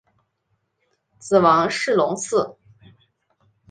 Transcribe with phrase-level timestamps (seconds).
[1.19, 2.57] 子王士隆嗣。